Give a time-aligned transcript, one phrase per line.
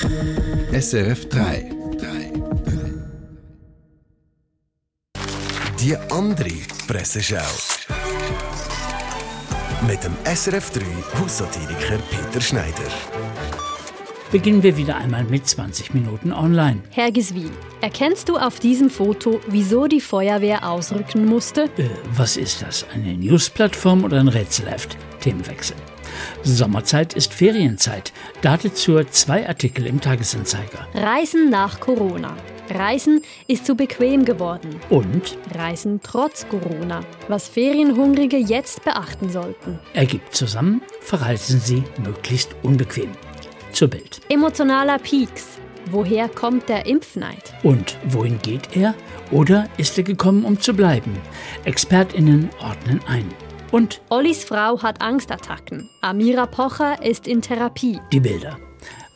[0.00, 1.70] SRF 3.
[5.78, 6.50] Die andere
[6.86, 7.36] Presseschau.
[9.86, 10.80] Mit dem SRF 3
[11.20, 12.72] Haussatiriker Peter Schneider.
[14.30, 16.82] Beginnen wir wieder einmal mit 20 Minuten online.
[16.90, 17.50] Herr Giswil,
[17.82, 21.64] erkennst du auf diesem Foto, wieso die Feuerwehr ausrücken musste?
[21.76, 22.86] Äh, was ist das?
[22.94, 24.96] Eine Newsplattform oder ein Rätselheft?
[25.20, 25.76] Themenwechsel.
[26.42, 28.12] Sommerzeit ist Ferienzeit.
[28.42, 30.86] Dazu zwei Artikel im Tagesanzeiger.
[30.94, 32.36] Reisen nach Corona.
[32.70, 34.80] Reisen ist zu bequem geworden.
[34.88, 37.00] Und Reisen trotz Corona.
[37.28, 39.78] Was Ferienhungrige jetzt beachten sollten.
[39.94, 43.10] ergibt zusammen, verreisen Sie möglichst unbequem.
[43.72, 44.20] Zur Bild.
[44.28, 45.58] Emotionaler Peaks.
[45.90, 47.52] Woher kommt der Impfneid?
[47.62, 48.94] Und wohin geht er?
[49.30, 51.16] Oder ist er gekommen, um zu bleiben?
[51.64, 53.26] ExpertInnen ordnen ein.
[53.72, 55.88] Und Ollis Frau hat Angstattacken.
[56.02, 57.98] Amira Pocher ist in Therapie.
[58.12, 58.58] die Bilder.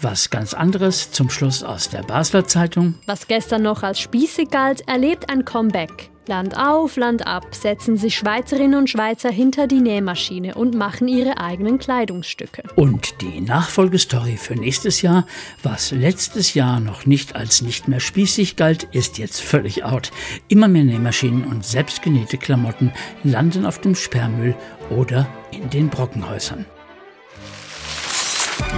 [0.00, 2.94] Was ganz anderes zum Schluss aus der Basler Zeitung.
[3.06, 6.10] Was gestern noch als spießig galt, erlebt ein Comeback.
[6.26, 11.38] Land auf, Land ab setzen sich Schweizerinnen und Schweizer hinter die Nähmaschine und machen ihre
[11.38, 12.62] eigenen Kleidungsstücke.
[12.76, 15.26] Und die Nachfolgestory für nächstes Jahr,
[15.62, 20.10] was letztes Jahr noch nicht als nicht mehr spießig galt, ist jetzt völlig out.
[20.48, 24.54] Immer mehr Nähmaschinen und selbstgenähte Klamotten landen auf dem Sperrmüll
[24.90, 26.64] oder in den Brockenhäusern.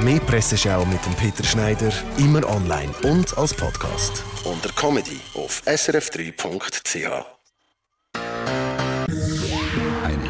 [0.03, 4.23] Mehr Presseschau mit dem Peter Schneider, immer online und als Podcast.
[4.45, 7.36] Unter Comedy auf srf3.ch.